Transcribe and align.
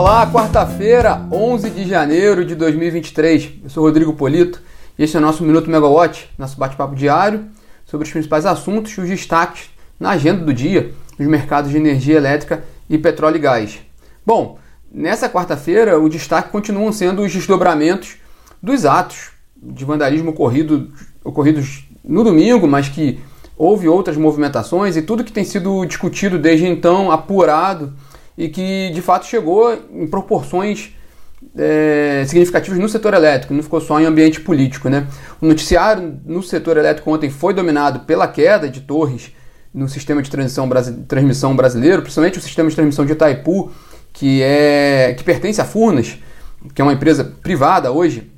Olá, 0.00 0.26
quarta-feira, 0.26 1.26
11 1.30 1.68
de 1.68 1.86
janeiro 1.86 2.42
de 2.42 2.54
2023. 2.54 3.50
Eu 3.64 3.68
sou 3.68 3.84
Rodrigo 3.84 4.14
Polito 4.14 4.58
e 4.98 5.04
este 5.04 5.14
é 5.14 5.20
o 5.20 5.22
nosso 5.22 5.44
Minuto 5.44 5.68
Megawatt, 5.68 6.30
nosso 6.38 6.56
bate-papo 6.56 6.94
diário 6.94 7.44
sobre 7.84 8.06
os 8.06 8.10
principais 8.10 8.46
assuntos 8.46 8.92
e 8.92 9.00
os 9.02 9.06
destaques 9.10 9.68
na 10.00 10.12
agenda 10.12 10.42
do 10.42 10.54
dia 10.54 10.94
nos 11.18 11.28
mercados 11.28 11.70
de 11.70 11.76
energia 11.76 12.16
elétrica 12.16 12.64
e 12.88 12.96
petróleo 12.96 13.36
e 13.36 13.40
gás. 13.40 13.78
Bom, 14.24 14.58
nessa 14.90 15.28
quarta-feira 15.28 16.00
o 16.00 16.08
destaque 16.08 16.48
continuam 16.48 16.90
sendo 16.92 17.20
os 17.20 17.30
desdobramentos 17.30 18.16
dos 18.62 18.86
atos 18.86 19.32
de 19.54 19.84
vandalismo 19.84 20.30
ocorrido, 20.30 20.90
ocorridos 21.22 21.84
no 22.02 22.24
domingo, 22.24 22.66
mas 22.66 22.88
que 22.88 23.20
houve 23.54 23.86
outras 23.86 24.16
movimentações 24.16 24.96
e 24.96 25.02
tudo 25.02 25.24
que 25.24 25.30
tem 25.30 25.44
sido 25.44 25.84
discutido 25.84 26.38
desde 26.38 26.66
então, 26.66 27.12
apurado 27.12 27.92
e 28.40 28.48
que 28.48 28.88
de 28.94 29.02
fato 29.02 29.26
chegou 29.26 29.78
em 29.92 30.06
proporções 30.06 30.96
é, 31.54 32.24
significativas 32.26 32.78
no 32.78 32.88
setor 32.88 33.12
elétrico, 33.12 33.52
não 33.52 33.62
ficou 33.62 33.82
só 33.82 34.00
em 34.00 34.06
ambiente 34.06 34.40
político. 34.40 34.88
Né? 34.88 35.06
O 35.42 35.46
noticiário 35.46 36.18
no 36.24 36.42
setor 36.42 36.78
elétrico 36.78 37.12
ontem 37.12 37.28
foi 37.28 37.52
dominado 37.52 38.00
pela 38.00 38.26
queda 38.26 38.66
de 38.66 38.80
torres 38.80 39.30
no 39.74 39.90
sistema 39.90 40.22
de 40.22 40.30
transmissão 40.30 41.54
brasileiro, 41.54 42.00
principalmente 42.00 42.38
o 42.38 42.40
sistema 42.40 42.70
de 42.70 42.74
transmissão 42.74 43.04
de 43.04 43.12
Itaipu, 43.12 43.70
que, 44.10 44.42
é, 44.42 45.12
que 45.12 45.22
pertence 45.22 45.60
a 45.60 45.64
Furnas, 45.66 46.18
que 46.74 46.80
é 46.80 46.84
uma 46.84 46.94
empresa 46.94 47.22
privada 47.42 47.92
hoje, 47.92 48.32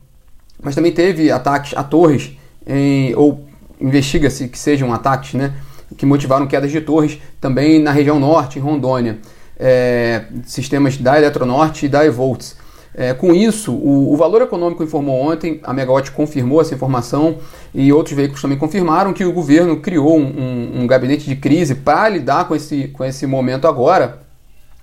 mas 0.60 0.74
também 0.74 0.90
teve 0.90 1.30
ataques 1.30 1.74
a 1.76 1.84
torres, 1.84 2.36
em, 2.66 3.14
ou 3.14 3.46
investiga-se 3.80 4.48
que 4.48 4.58
sejam 4.58 4.92
ataques, 4.92 5.34
né, 5.34 5.54
que 5.96 6.04
motivaram 6.04 6.48
quedas 6.48 6.72
de 6.72 6.80
torres 6.80 7.20
também 7.40 7.80
na 7.80 7.92
região 7.92 8.18
norte, 8.18 8.58
em 8.58 8.62
Rondônia 8.62 9.20
é, 9.62 10.24
sistemas 10.44 10.96
da 10.96 11.16
Eletronorte 11.16 11.86
e 11.86 11.88
da 11.88 12.04
Evolts. 12.04 12.56
É, 12.94 13.14
com 13.14 13.32
isso, 13.32 13.72
o, 13.72 14.12
o, 14.12 14.16
Valor 14.16 14.42
Econômico 14.42 14.82
informou 14.82 15.18
ontem, 15.18 15.60
a 15.62 15.72
Megawatt 15.72 16.10
confirmou 16.10 16.60
essa 16.60 16.74
informação 16.74 17.38
e 17.72 17.90
outros 17.90 18.14
veículos 18.14 18.42
também 18.42 18.58
confirmaram 18.58 19.14
que 19.14 19.24
o 19.24 19.32
governo 19.32 19.78
criou 19.80 20.18
um, 20.18 20.24
um, 20.24 20.82
um 20.82 20.86
gabinete 20.86 21.24
de 21.24 21.36
crise 21.36 21.76
para 21.76 22.08
lidar 22.10 22.46
com 22.46 22.54
esse, 22.54 22.88
com 22.88 23.02
esse 23.02 23.26
momento 23.26 23.66
agora, 23.66 24.22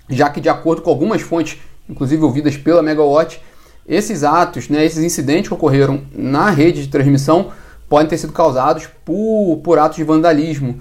já 0.09 0.27
que, 0.29 0.41
de 0.41 0.49
acordo 0.49 0.81
com 0.81 0.89
algumas 0.89 1.21
fontes, 1.21 1.59
inclusive 1.87 2.23
ouvidas 2.23 2.57
pela 2.57 2.81
Megawatt, 2.81 3.39
esses 3.87 4.23
atos, 4.23 4.69
né, 4.69 4.83
esses 4.83 5.03
incidentes 5.03 5.49
que 5.49 5.53
ocorreram 5.53 6.01
na 6.11 6.49
rede 6.49 6.83
de 6.83 6.87
transmissão 6.87 7.51
podem 7.87 8.07
ter 8.07 8.17
sido 8.17 8.33
causados 8.33 8.87
por, 9.05 9.57
por 9.63 9.77
atos 9.77 9.97
de 9.97 10.03
vandalismo 10.03 10.79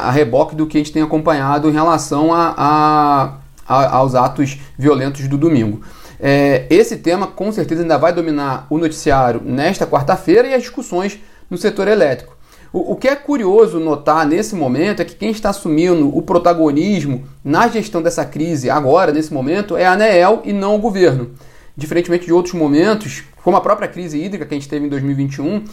a 0.00 0.10
reboque 0.10 0.54
do 0.54 0.66
que 0.66 0.76
a 0.76 0.80
gente 0.80 0.92
tem 0.92 1.02
acompanhado 1.02 1.68
em 1.68 1.72
relação 1.72 2.32
a, 2.32 2.54
a, 2.56 3.32
a 3.68 3.96
aos 3.96 4.14
atos 4.14 4.58
violentos 4.78 5.26
do 5.28 5.36
domingo. 5.36 5.80
É, 6.18 6.66
esse 6.70 6.96
tema 6.96 7.26
com 7.26 7.52
certeza 7.52 7.82
ainda 7.82 7.98
vai 7.98 8.12
dominar 8.12 8.66
o 8.70 8.78
noticiário 8.78 9.42
nesta 9.44 9.86
quarta-feira 9.86 10.48
e 10.48 10.54
as 10.54 10.62
discussões 10.62 11.18
no 11.50 11.58
setor 11.58 11.88
elétrico. 11.88 12.36
O, 12.72 12.92
o, 12.92 12.96
que 12.96 13.08
é 13.08 13.16
curioso 13.16 13.78
notar 13.78 14.26
nesse 14.26 14.54
momento 14.54 15.00
é 15.00 15.04
que 15.04 15.14
quem 15.14 15.30
está 15.30 15.50
assumindo 15.50 16.16
o 16.16 16.22
protagonismo 16.22 17.24
na 17.44 17.68
gestão 17.68 18.02
dessa 18.02 18.24
crise 18.24 18.68
agora, 18.68 19.12
nesse 19.12 19.32
momento, 19.32 19.76
é 19.76 19.86
a 19.86 19.92
ANEEL 19.92 20.42
e 20.44 20.52
não 20.52 20.74
o 20.74 20.78
governo. 20.78 21.30
Diferentemente 21.76 22.26
de 22.26 22.32
outros 22.32 22.54
momentos, 22.54 23.22
como 23.42 23.56
a 23.56 23.60
própria 23.60 23.88
crise 23.88 24.22
hídrica 24.22 24.44
que 24.44 24.54
a 24.54 24.58
gente 24.58 24.68
teve 24.68 24.86
em 24.86 24.88
2021, 24.88 25.64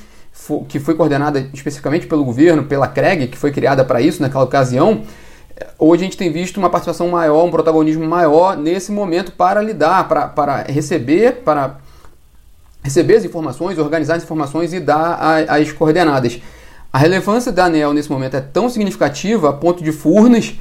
que 0.68 0.80
foi 0.80 0.96
coordenada 0.96 1.50
especificamente 1.54 2.08
pelo 2.08 2.24
governo, 2.24 2.64
pela 2.64 2.88
CREG, 2.88 3.28
que 3.28 3.38
foi 3.38 3.52
criada 3.52 3.86
para 3.86 4.02
isso 4.02 4.22
naquela 4.22 4.44
ocasião, 4.44 5.04
hoje 5.78 6.04
a 6.04 6.06
gente 6.06 6.18
tem 6.18 6.32
visto 6.32 6.58
uma 6.58 6.70
participação 6.70 7.08
maior, 7.08 7.46
um 7.46 7.52
protagonismo 7.52 8.06
maior 8.06 8.58
nesse 8.58 8.92
momento 8.92 9.32
para 9.32 9.62
lidar, 9.62 10.08
para, 10.08 10.28
para 10.28 10.64
receber, 10.64 11.44
para 11.44 11.78
receber 12.84 13.18
as 13.18 13.26
informações, 13.26 13.78
organizar 13.78 14.16
as 14.16 14.24
informações 14.24 14.74
e 14.74 14.80
dar 14.80 15.20
as 15.48 15.72
coordenadas. 15.72 16.42
A 16.92 16.98
relevância 16.98 17.52
da 17.52 17.66
ANEL 17.66 17.94
nesse 17.94 18.12
momento 18.12 18.36
é 18.36 18.42
tão 18.42 18.70
significativa 18.70 19.50
a 19.50 19.54
ponto 19.54 19.84
de 19.84 19.92
Furnas, 19.92 20.54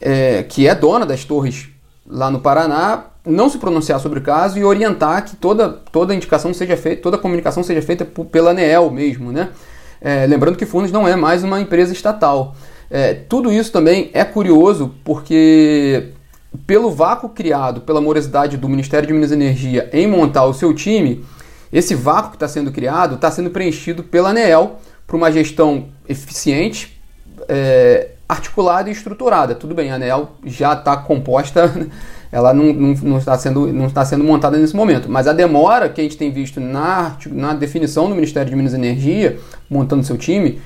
é, 0.00 0.42
que 0.42 0.66
é 0.66 0.74
dona 0.74 1.06
das 1.06 1.24
torres 1.24 1.71
lá 2.06 2.30
no 2.30 2.40
Paraná, 2.40 3.04
não 3.24 3.48
se 3.48 3.58
pronunciar 3.58 4.00
sobre 4.00 4.18
o 4.18 4.22
caso 4.22 4.58
e 4.58 4.64
orientar 4.64 5.24
que 5.24 5.36
toda, 5.36 5.68
toda 5.68 6.14
indicação 6.14 6.52
seja 6.52 6.76
feita, 6.76 7.02
toda 7.02 7.18
comunicação 7.18 7.62
seja 7.62 7.80
feita 7.80 8.04
pela 8.04 8.50
ANEEL 8.50 8.90
mesmo, 8.90 9.30
né? 9.30 9.50
É, 10.00 10.26
lembrando 10.26 10.56
que 10.56 10.66
Furnas 10.66 10.90
não 10.90 11.06
é 11.06 11.14
mais 11.14 11.44
uma 11.44 11.60
empresa 11.60 11.92
estatal. 11.92 12.56
É, 12.90 13.14
tudo 13.14 13.52
isso 13.52 13.70
também 13.70 14.10
é 14.12 14.24
curioso 14.24 14.94
porque 15.04 16.08
pelo 16.66 16.90
vácuo 16.90 17.28
criado 17.28 17.80
pela 17.80 18.00
morosidade 18.00 18.56
do 18.56 18.68
Ministério 18.68 19.06
de 19.06 19.14
Minas 19.14 19.30
e 19.30 19.34
Energia 19.34 19.88
em 19.92 20.06
montar 20.06 20.44
o 20.44 20.52
seu 20.52 20.74
time, 20.74 21.24
esse 21.72 21.94
vácuo 21.94 22.30
que 22.30 22.36
está 22.36 22.48
sendo 22.48 22.70
criado 22.70 23.14
está 23.14 23.30
sendo 23.30 23.50
preenchido 23.50 24.02
pela 24.02 24.30
ANEEL 24.30 24.78
para 25.06 25.16
uma 25.16 25.30
gestão 25.30 25.86
eficiente, 26.08 27.00
é, 27.48 28.10
articulada 28.32 28.88
e 28.88 28.92
estruturada. 28.92 29.54
Tudo 29.54 29.74
bem, 29.74 29.90
a 29.90 29.94
ANEEL 29.94 30.32
já 30.44 30.72
está 30.72 30.96
composta 30.96 31.72
ela 32.32 32.54
não, 32.54 32.72
não, 32.72 32.94
não, 32.94 33.18
está 33.18 33.36
sendo, 33.36 33.70
não 33.70 33.86
está 33.86 34.04
sendo 34.06 34.24
montada 34.24 34.56
nesse 34.56 34.74
momento. 34.74 35.08
Mas 35.08 35.28
a 35.28 35.34
demora 35.34 35.88
que 35.90 36.00
a 36.00 36.04
gente 36.04 36.16
tem 36.16 36.32
visto 36.32 36.58
na, 36.58 37.16
na 37.26 37.52
definição 37.52 38.08
do 38.08 38.14
Ministério 38.14 38.48
de 38.48 38.56
Minas 38.56 38.72
e 38.72 38.76
Energia, 38.76 39.38
montando 39.68 40.02
seu 40.02 40.16
time, 40.16 40.58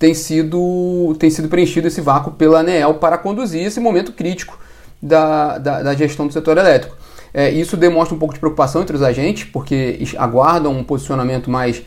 tem 0.00 0.14
sido, 0.14 1.14
tem 1.20 1.30
sido 1.30 1.48
preenchido 1.48 1.86
esse 1.86 2.00
vácuo 2.00 2.32
pela 2.32 2.58
ANEEL 2.58 2.94
para 2.94 3.16
conduzir 3.16 3.64
esse 3.64 3.78
momento 3.78 4.10
crítico 4.10 4.58
da, 5.00 5.58
da, 5.58 5.82
da 5.82 5.94
gestão 5.94 6.26
do 6.26 6.32
setor 6.32 6.58
elétrico. 6.58 6.96
É, 7.32 7.48
isso 7.50 7.76
demonstra 7.76 8.16
um 8.16 8.18
pouco 8.18 8.34
de 8.34 8.40
preocupação 8.40 8.82
entre 8.82 8.96
os 8.96 9.02
agentes, 9.02 9.44
porque 9.44 10.00
aguardam 10.18 10.72
um 10.72 10.82
posicionamento 10.82 11.48
mais, 11.48 11.82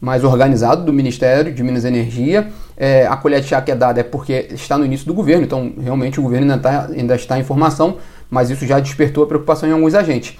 mais 0.00 0.24
organizado 0.24 0.84
do 0.84 0.92
Ministério 0.92 1.52
de 1.52 1.62
Minas 1.62 1.84
e 1.84 1.88
Energia. 1.88 2.50
É, 2.76 3.06
a 3.06 3.16
colher 3.16 3.40
de 3.40 3.48
chá 3.48 3.60
que 3.60 3.70
é 3.70 3.74
dada 3.74 4.00
é 4.00 4.02
porque 4.02 4.48
está 4.52 4.78
no 4.78 4.84
início 4.84 5.06
do 5.06 5.12
governo, 5.12 5.44
então 5.44 5.74
realmente 5.78 6.18
o 6.18 6.22
governo 6.22 6.50
ainda, 6.50 6.58
tá, 6.58 6.86
ainda 6.86 7.14
está 7.14 7.38
em 7.38 7.44
formação, 7.44 7.98
mas 8.30 8.48
isso 8.48 8.66
já 8.66 8.80
despertou 8.80 9.24
a 9.24 9.26
preocupação 9.26 9.68
em 9.68 9.72
alguns 9.72 9.94
agentes. 9.94 10.38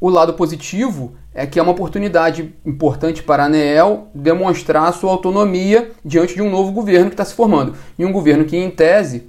O 0.00 0.08
lado 0.08 0.34
positivo 0.34 1.14
é 1.34 1.46
que 1.46 1.58
é 1.58 1.62
uma 1.62 1.72
oportunidade 1.72 2.54
importante 2.64 3.22
para 3.22 3.42
a 3.42 3.46
ANEEL 3.46 4.08
demonstrar 4.14 4.92
sua 4.92 5.10
autonomia 5.10 5.90
diante 6.04 6.34
de 6.34 6.42
um 6.42 6.50
novo 6.50 6.72
governo 6.72 7.06
que 7.06 7.14
está 7.14 7.24
se 7.24 7.34
formando. 7.34 7.74
E 7.98 8.04
um 8.04 8.12
governo 8.12 8.44
que, 8.44 8.56
em 8.56 8.70
tese, 8.70 9.28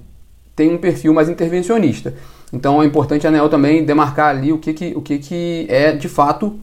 tem 0.54 0.72
um 0.72 0.78
perfil 0.78 1.12
mais 1.12 1.28
intervencionista. 1.28 2.14
Então 2.52 2.82
é 2.82 2.86
importante 2.86 3.26
a 3.26 3.30
ANEEL 3.30 3.48
também 3.48 3.84
demarcar 3.84 4.28
ali 4.28 4.52
o 4.52 4.58
que, 4.58 4.72
que, 4.72 4.92
o 4.94 5.02
que, 5.02 5.18
que 5.18 5.66
é 5.68 5.92
de 5.92 6.08
fato 6.08 6.58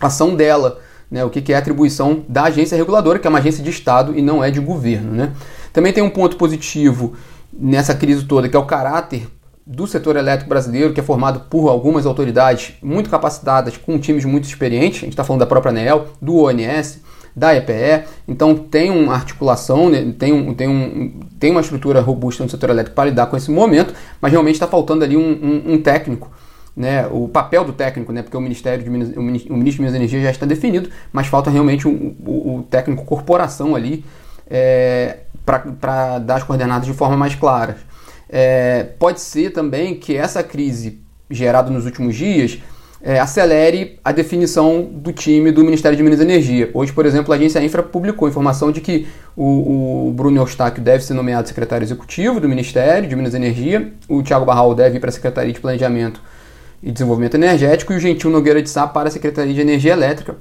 ação 0.00 0.34
dela, 0.34 0.80
né? 1.10 1.24
o 1.24 1.30
que, 1.30 1.40
que 1.40 1.52
é 1.52 1.56
atribuição 1.56 2.24
da 2.28 2.44
agência 2.44 2.76
reguladora, 2.76 3.18
que 3.18 3.26
é 3.26 3.30
uma 3.30 3.38
agência 3.38 3.62
de 3.62 3.70
Estado 3.70 4.16
e 4.16 4.22
não 4.22 4.42
é 4.42 4.50
de 4.50 4.60
governo. 4.60 5.12
Né? 5.12 5.32
Também 5.72 5.92
tem 5.92 6.02
um 6.02 6.10
ponto 6.10 6.36
positivo 6.36 7.14
nessa 7.52 7.94
crise 7.94 8.24
toda, 8.24 8.48
que 8.48 8.56
é 8.56 8.58
o 8.58 8.66
caráter 8.66 9.28
do 9.66 9.86
setor 9.86 10.16
elétrico 10.16 10.48
brasileiro, 10.48 10.92
que 10.92 11.00
é 11.00 11.02
formado 11.02 11.40
por 11.48 11.68
algumas 11.68 12.04
autoridades 12.04 12.74
muito 12.82 13.08
capacitadas, 13.08 13.76
com 13.76 13.98
times 13.98 14.24
muito 14.24 14.44
experientes, 14.44 14.98
a 14.98 15.00
gente 15.00 15.10
está 15.10 15.24
falando 15.24 15.40
da 15.40 15.46
própria 15.46 15.70
ANEEL, 15.70 16.08
do 16.20 16.36
ONS, 16.36 17.00
da 17.34 17.54
EPE, 17.54 18.04
então 18.28 18.54
tem 18.54 18.90
uma 18.90 19.12
articulação, 19.12 19.90
né, 19.90 20.14
tem, 20.16 20.32
um, 20.32 20.54
tem, 20.54 20.68
um, 20.68 21.20
tem 21.40 21.50
uma 21.50 21.60
estrutura 21.60 22.00
robusta 22.00 22.44
no 22.44 22.50
setor 22.50 22.70
elétrico 22.70 22.94
para 22.94 23.08
lidar 23.08 23.26
com 23.26 23.36
esse 23.36 23.50
momento, 23.50 23.92
mas 24.20 24.30
realmente 24.30 24.54
está 24.54 24.68
faltando 24.68 25.02
ali 25.02 25.16
um, 25.16 25.20
um, 25.20 25.74
um, 25.74 25.82
técnico, 25.82 26.30
né, 26.76 27.06
o 27.06 27.28
papel 27.28 27.64
do 27.64 27.72
técnico, 27.72 28.12
né, 28.12 28.22
porque 28.22 28.36
o 28.36 28.40
Ministério 28.40 28.82
de 28.82 28.90
Minas, 28.90 29.10
o 29.16 29.22
Ministro 29.22 29.54
de 29.54 29.80
Minas 29.80 29.94
e 29.94 29.96
Energia 29.96 30.20
já 30.22 30.30
está 30.30 30.44
definido, 30.44 30.90
mas 31.12 31.26
falta 31.26 31.50
realmente 31.50 31.86
o, 31.86 31.90
o, 31.90 32.56
o 32.56 32.62
técnico 32.64 33.04
corporação 33.04 33.76
ali 33.76 34.04
é, 34.48 35.18
para 35.44 36.18
dar 36.18 36.36
as 36.36 36.42
coordenadas 36.42 36.86
de 36.86 36.92
forma 36.92 37.16
mais 37.16 37.34
clara. 37.34 37.76
É, 38.28 38.84
pode 38.98 39.20
ser 39.20 39.50
também 39.50 39.94
que 39.94 40.16
essa 40.16 40.42
crise 40.42 41.00
gerada 41.30 41.70
nos 41.70 41.84
últimos 41.84 42.16
dias 42.16 42.58
é, 43.00 43.20
acelere 43.20 44.00
a 44.02 44.10
definição 44.12 44.82
do 44.82 45.12
time 45.12 45.52
do 45.52 45.62
Ministério 45.62 45.96
de 45.96 46.02
Minas 46.02 46.20
e 46.20 46.22
Energia. 46.22 46.70
Hoje, 46.72 46.90
por 46.90 47.04
exemplo, 47.04 47.32
a 47.32 47.36
agência 47.36 47.62
Infra 47.62 47.82
publicou 47.82 48.26
informação 48.26 48.72
de 48.72 48.80
que 48.80 49.06
o, 49.36 50.08
o 50.08 50.12
Bruno 50.12 50.38
Eustáquio 50.38 50.82
deve 50.82 51.04
ser 51.04 51.12
nomeado 51.12 51.46
secretário 51.46 51.84
executivo 51.84 52.40
do 52.40 52.48
Ministério 52.48 53.06
de 53.06 53.14
Minas 53.14 53.34
e 53.34 53.36
Energia, 53.36 53.92
o 54.08 54.22
Tiago 54.22 54.46
Barral 54.46 54.74
deve 54.74 54.96
ir 54.96 55.00
para 55.00 55.10
a 55.10 55.12
Secretaria 55.12 55.52
de 55.52 55.60
Planejamento 55.60 56.20
e 56.84 56.92
Desenvolvimento 56.92 57.34
Energético 57.34 57.94
e 57.94 57.96
o 57.96 57.98
Gentil 57.98 58.30
Nogueira 58.30 58.62
de 58.62 58.68
Sá 58.68 58.86
para 58.86 59.08
a 59.08 59.10
Secretaria 59.10 59.54
de 59.54 59.60
Energia 59.60 59.92
Elétrica. 59.92 60.36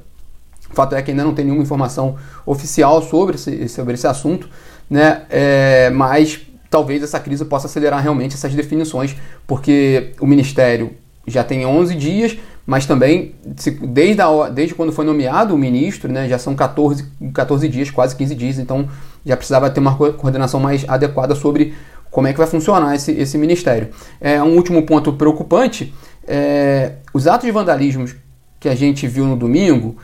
O 0.69 0.75
fato 0.75 0.93
é 0.93 1.01
que 1.01 1.11
ainda 1.11 1.23
não 1.23 1.33
tem 1.33 1.45
nenhuma 1.45 1.63
informação 1.63 2.17
oficial 2.45 3.01
sobre 3.01 3.35
esse, 3.35 3.69
sobre 3.69 3.93
esse 3.93 4.05
assunto, 4.05 4.49
né? 4.89 5.21
É, 5.29 5.89
mas 5.91 6.41
talvez 6.69 7.01
essa 7.01 7.19
crise 7.19 7.45
possa 7.45 7.67
acelerar 7.67 8.01
realmente 8.03 8.35
essas 8.35 8.53
definições, 8.53 9.15
porque 9.47 10.11
o 10.19 10.27
Ministério 10.27 10.91
já 11.25 11.43
tem 11.45 11.65
11 11.65 11.95
dias, 11.95 12.37
mas 12.65 12.85
também 12.85 13.35
desde, 13.81 14.21
a, 14.21 14.49
desde 14.49 14.75
quando 14.75 14.91
foi 14.91 15.05
nomeado 15.05 15.55
o 15.55 15.57
ministro, 15.57 16.11
né, 16.11 16.27
já 16.27 16.37
são 16.37 16.55
14, 16.55 17.05
14 17.33 17.69
dias, 17.69 17.89
quase 17.89 18.15
15 18.15 18.35
dias, 18.35 18.59
então 18.59 18.89
já 19.25 19.37
precisava 19.37 19.69
ter 19.69 19.79
uma 19.79 19.95
coordenação 19.95 20.59
mais 20.59 20.83
adequada 20.89 21.35
sobre 21.35 21.73
como 22.13 22.27
é 22.27 22.31
que 22.31 22.37
vai 22.37 22.47
funcionar 22.47 22.95
esse, 22.95 23.11
esse 23.11 23.37
ministério. 23.37 23.89
É, 24.21 24.41
um 24.41 24.55
último 24.55 24.83
ponto 24.83 25.13
preocupante 25.13 25.93
É, 26.27 26.93
os 27.13 27.27
atos 27.27 27.45
de 27.45 27.51
vandalismo 27.51 28.07
que 28.59 28.69
a 28.69 28.75
gente 28.75 29.07
viu 29.07 29.25
no 29.25 29.35
domingo, 29.35 29.97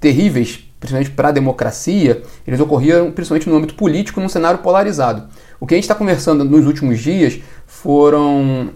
terríveis, 0.00 0.64
principalmente 0.80 1.10
para 1.10 1.28
a 1.28 1.32
democracia, 1.32 2.22
eles 2.46 2.58
ocorriam 2.58 3.12
principalmente 3.12 3.48
no 3.48 3.56
âmbito 3.56 3.74
político, 3.74 4.20
num 4.20 4.28
cenário 4.28 4.60
polarizado. 4.60 5.28
O 5.60 5.66
que 5.66 5.74
a 5.74 5.76
gente 5.76 5.84
está 5.84 5.94
conversando 5.94 6.44
nos 6.44 6.66
últimos 6.66 6.98
dias 6.98 7.40
foram 7.66 8.70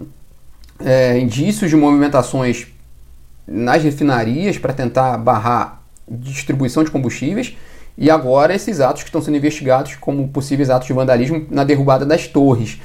é, 0.78 1.18
indícios 1.18 1.70
de 1.70 1.76
movimentações 1.76 2.68
nas 3.46 3.82
refinarias 3.82 4.58
para 4.58 4.72
tentar 4.72 5.16
barrar 5.18 5.82
distribuição 6.08 6.84
de 6.84 6.90
combustíveis 6.90 7.56
e 7.98 8.10
agora 8.10 8.54
esses 8.54 8.80
atos 8.80 9.02
que 9.02 9.08
estão 9.08 9.22
sendo 9.22 9.36
investigados 9.36 9.96
como 9.96 10.28
possíveis 10.28 10.68
atos 10.68 10.86
de 10.86 10.92
vandalismo 10.92 11.46
na 11.50 11.64
derrubada 11.64 12.04
das 12.04 12.28
torres. 12.28 12.78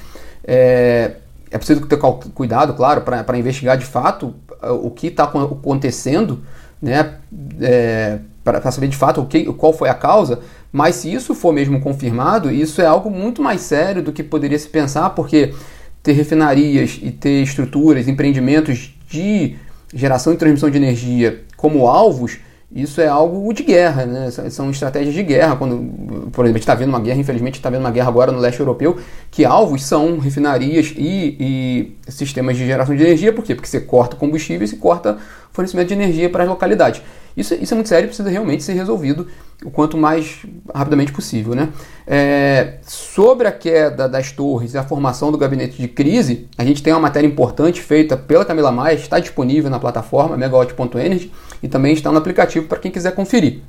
É, 0.44 1.16
é 1.52 1.58
preciso 1.58 1.82
ter 1.82 1.98
cuidado, 2.34 2.74
claro, 2.74 3.02
para 3.02 3.38
investigar 3.38 3.78
de 3.78 3.86
fato 3.86 4.34
o 4.62 4.90
que 4.90 5.08
está 5.08 5.26
acontecendo, 5.26 6.42
né, 6.82 7.16
é, 7.60 8.20
para 8.44 8.72
saber 8.72 8.88
de 8.88 8.96
fato 8.96 9.22
o 9.22 9.26
que, 9.26 9.46
qual 9.54 9.74
foi 9.74 9.90
a 9.90 9.94
causa, 9.94 10.40
mas 10.72 10.96
se 10.96 11.14
isso 11.14 11.36
for 11.36 11.52
mesmo 11.52 11.82
confirmado, 11.82 12.50
isso 12.50 12.82
é 12.82 12.86
algo 12.86 13.10
muito 13.10 13.42
mais 13.42 13.62
sério 13.62 14.02
do 14.02 14.14
que 14.14 14.24
poderia 14.24 14.58
se 14.58 14.70
pensar, 14.70 15.10
porque 15.12 15.54
ter 16.02 16.14
refinarias 16.14 16.98
e 17.02 17.12
ter 17.12 17.44
estruturas, 17.44 18.08
empreendimentos 18.08 18.96
de 19.10 19.56
geração 19.94 20.34
e 20.34 20.38
transmissão 20.38 20.70
de 20.70 20.78
energia 20.78 21.44
como 21.58 21.86
alvos, 21.88 22.40
isso 22.74 23.02
é 23.02 23.08
algo 23.08 23.54
de 23.54 23.64
guerra, 23.64 24.06
né? 24.06 24.32
são 24.50 24.70
estratégias 24.70 25.14
de 25.14 25.22
guerra. 25.24 25.58
Quando, 25.58 26.30
por 26.32 26.46
exemplo, 26.46 26.46
a 26.46 26.48
gente 26.48 26.60
está 26.60 26.76
vendo 26.76 26.90
uma 26.90 27.00
guerra, 27.00 27.20
infelizmente 27.20 27.56
está 27.56 27.70
vendo 27.70 27.82
uma 27.82 27.92
guerra 27.92 28.08
agora 28.08 28.32
no 28.32 28.40
leste 28.40 28.60
europeu, 28.60 28.98
que 29.30 29.44
alvos 29.44 29.84
são 29.84 30.18
refinarias 30.20 30.94
e, 30.96 31.36
e 31.40 31.98
sistemas 32.08 32.56
de 32.56 32.66
geração 32.66 32.96
de 32.96 33.04
energia, 33.04 33.34
por 33.34 33.44
quê? 33.44 33.56
Porque 33.56 33.68
você 33.68 33.82
corta 33.82 34.16
combustíveis 34.16 34.72
e 34.72 34.78
corta 34.78 35.18
fornecimento 35.52 35.88
de 35.90 35.94
energia 35.94 36.30
para 36.30 36.44
as 36.44 36.50
localidades. 36.50 37.02
Isso, 37.36 37.54
isso 37.56 37.74
é 37.74 37.76
muito 37.76 37.88
sério 37.88 38.06
e 38.06 38.08
precisa 38.08 38.30
realmente 38.30 38.64
ser 38.64 38.74
resolvido 38.74 39.28
o 39.64 39.72
quanto 39.72 39.98
mais 39.98 40.46
rapidamente 40.74 41.12
possível. 41.12 41.56
Né? 41.56 41.70
É, 42.06 42.78
sobre 42.84 43.48
a 43.48 43.52
queda 43.52 44.08
das 44.10 44.32
torres 44.32 44.74
e 44.74 44.78
a 44.78 44.84
formação 44.84 45.32
do 45.32 45.38
gabinete 45.38 45.82
de 45.82 45.88
crise, 45.88 46.50
a 46.58 46.66
gente 46.66 46.84
tem 46.84 46.92
uma 46.92 47.00
matéria 47.00 47.28
importante 47.28 47.82
feita 47.82 48.18
pela 48.18 48.44
Camila 48.44 48.72
Maia, 48.72 48.96
está 48.96 49.20
disponível 49.20 49.70
na 49.70 49.80
plataforma 49.80 50.36
megawatt.energy 50.36 51.32
e 51.64 51.68
também 51.68 51.94
está 51.94 52.12
no 52.12 52.18
aplicativo 52.18 52.68
para 52.68 52.80
quem 52.80 52.92
quiser 52.92 53.14
conferir. 53.14 53.62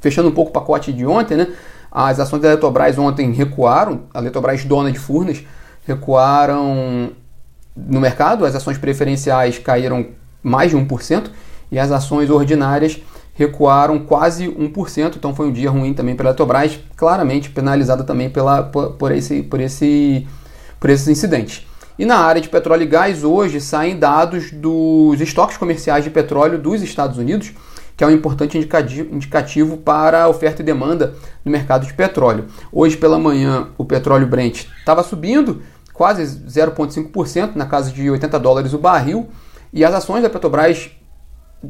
Fechando 0.00 0.28
um 0.28 0.32
pouco 0.32 0.50
o 0.50 0.52
pacote 0.52 0.92
de 0.92 1.04
ontem, 1.04 1.36
né? 1.36 1.48
as 1.90 2.20
ações 2.20 2.40
da 2.40 2.48
Eletrobras 2.48 2.96
ontem 2.98 3.32
recuaram, 3.32 4.02
a 4.14 4.20
Eletrobras 4.20 4.64
dona 4.64 4.92
de 4.92 4.98
Furnas 4.98 5.42
recuaram 5.86 7.10
no 7.74 8.00
mercado, 8.00 8.44
as 8.44 8.54
ações 8.54 8.78
preferenciais 8.78 9.58
caíram 9.58 10.06
mais 10.42 10.70
de 10.70 10.76
1%, 10.76 11.30
e 11.70 11.78
as 11.78 11.90
ações 11.90 12.30
ordinárias 12.30 13.00
recuaram 13.34 14.00
quase 14.00 14.48
1%, 14.48 15.16
então 15.16 15.34
foi 15.34 15.46
um 15.46 15.52
dia 15.52 15.70
ruim 15.70 15.94
também 15.94 16.16
para 16.16 16.26
a 16.26 16.30
Eletrobras, 16.30 16.80
claramente 16.96 17.50
penalizada 17.50 18.02
também 18.02 18.28
pela, 18.28 18.64
por, 18.64 18.94
por, 18.94 19.12
esse, 19.12 19.42
por, 19.42 19.60
esse, 19.60 20.26
por 20.80 20.90
esses 20.90 21.06
incidentes. 21.06 21.64
E 21.96 22.04
na 22.04 22.16
área 22.16 22.40
de 22.40 22.48
petróleo 22.48 22.82
e 22.82 22.86
gás, 22.86 23.22
hoje 23.22 23.60
saem 23.60 23.98
dados 23.98 24.50
dos 24.50 25.20
estoques 25.20 25.56
comerciais 25.56 26.04
de 26.04 26.10
petróleo 26.10 26.58
dos 26.58 26.82
Estados 26.82 27.18
Unidos, 27.18 27.52
que 27.96 28.04
é 28.04 28.06
um 28.06 28.10
importante 28.12 28.56
indicativo 28.56 29.76
para 29.76 30.28
oferta 30.28 30.62
e 30.62 30.64
demanda 30.64 31.14
no 31.44 31.50
mercado 31.50 31.86
de 31.86 31.92
petróleo. 31.92 32.46
Hoje 32.72 32.96
pela 32.96 33.18
manhã, 33.18 33.68
o 33.76 33.84
petróleo 33.84 34.28
Brent 34.28 34.66
estava 34.78 35.02
subindo 35.02 35.62
quase 35.92 36.22
0,5%, 36.22 37.56
na 37.56 37.66
casa 37.66 37.90
de 37.90 38.08
80 38.08 38.38
dólares 38.38 38.72
o 38.72 38.78
barril, 38.78 39.28
e 39.72 39.84
as 39.84 39.94
ações 39.94 40.22
da 40.22 40.30
Petrobras 40.30 40.90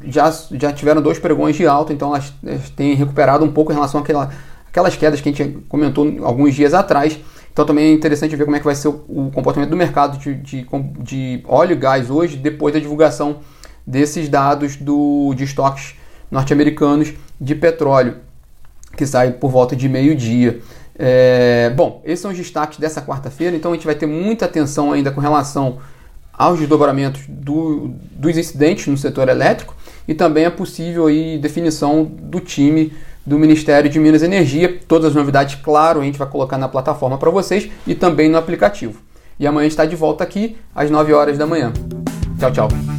já, 0.04 0.30
já 0.52 0.72
tiveram 0.72 1.00
dois 1.00 1.18
pregões 1.18 1.56
de 1.56 1.66
alta, 1.66 1.92
então 1.92 2.14
elas, 2.14 2.32
elas 2.44 2.70
têm 2.70 2.94
recuperado 2.94 3.44
um 3.44 3.50
pouco 3.50 3.72
em 3.72 3.74
relação 3.74 4.00
àquela, 4.00 4.30
àquelas 4.68 4.96
quedas 4.96 5.20
que 5.20 5.28
a 5.28 5.32
gente 5.32 5.58
comentou 5.68 6.06
alguns 6.22 6.54
dias 6.54 6.74
atrás. 6.74 7.18
Então 7.52 7.66
também 7.66 7.86
é 7.86 7.92
interessante 7.92 8.36
ver 8.36 8.44
como 8.44 8.56
é 8.56 8.60
que 8.60 8.64
vai 8.64 8.74
ser 8.74 8.88
o, 8.88 9.04
o 9.08 9.30
comportamento 9.32 9.70
do 9.70 9.76
mercado 9.76 10.18
de, 10.18 10.34
de, 10.34 10.66
de, 11.00 11.42
óleo 11.46 11.72
e 11.72 11.76
gás 11.76 12.10
hoje, 12.10 12.36
depois 12.36 12.72
da 12.72 12.78
divulgação 12.78 13.38
desses 13.86 14.28
dados 14.28 14.76
do, 14.76 15.34
de 15.34 15.44
estoques 15.44 15.94
norte-americanos 16.30 17.14
de 17.40 17.54
petróleo, 17.54 18.16
que 18.96 19.06
sai 19.06 19.32
por 19.32 19.50
volta 19.50 19.74
de 19.74 19.88
meio-dia. 19.88 20.60
É, 20.96 21.72
bom, 21.74 22.02
esses 22.04 22.20
são 22.20 22.30
os 22.30 22.36
destaques 22.36 22.78
dessa 22.78 23.00
quarta-feira, 23.00 23.56
então 23.56 23.72
a 23.72 23.74
gente 23.74 23.86
vai 23.86 23.94
ter 23.94 24.06
muita 24.06 24.44
atenção 24.44 24.92
ainda 24.92 25.10
com 25.10 25.20
relação 25.20 25.78
aos 26.38 26.58
desdobramentos 26.58 27.22
do, 27.28 27.90
dos 28.12 28.38
incidentes 28.38 28.86
no 28.86 28.96
setor 28.96 29.28
elétrico 29.28 29.74
e 30.06 30.14
também 30.14 30.44
é 30.44 30.50
possível 30.50 31.08
aí 31.08 31.36
definição 31.36 32.04
do 32.04 32.40
time 32.40 32.92
do 33.26 33.38
Ministério 33.38 33.90
de 33.90 33.98
Minas 33.98 34.22
e 34.22 34.24
Energia. 34.24 34.80
Todas 34.88 35.08
as 35.08 35.14
novidades, 35.14 35.56
claro, 35.56 36.00
a 36.00 36.04
gente 36.04 36.18
vai 36.18 36.28
colocar 36.28 36.56
na 36.56 36.68
plataforma 36.68 37.18
para 37.18 37.30
vocês 37.30 37.68
e 37.86 37.94
também 37.94 38.30
no 38.30 38.38
aplicativo. 38.38 39.02
E 39.38 39.46
amanhã 39.46 39.66
está 39.66 39.84
de 39.84 39.96
volta 39.96 40.24
aqui 40.24 40.56
às 40.74 40.90
9 40.90 41.12
horas 41.12 41.36
da 41.36 41.46
manhã. 41.46 41.72
Tchau, 42.38 42.52
tchau. 42.52 42.97